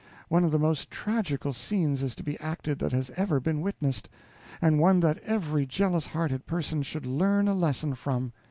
One 0.29 0.43
of 0.43 0.49
the 0.49 0.57
most 0.57 0.89
tragical 0.89 1.53
scenes 1.53 2.01
is 2.01 2.15
to 2.15 2.23
be 2.23 2.35
acted 2.39 2.79
that 2.79 2.91
has 2.91 3.11
ever 3.17 3.39
been 3.39 3.61
witnessed, 3.61 4.09
and 4.59 4.79
one 4.79 4.99
that 5.01 5.19
every 5.19 5.67
jealous 5.67 6.07
hearted 6.07 6.47
person 6.47 6.81
should 6.81 7.05
learn 7.05 7.47
a 7.47 7.53
lesson 7.53 7.93
from. 7.93 8.33